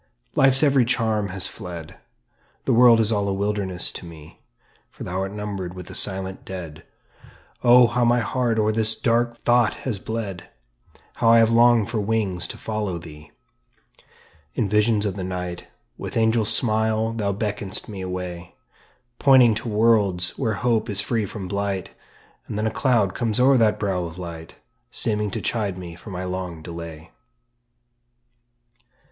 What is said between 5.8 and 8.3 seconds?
the silent dead." Oh, how my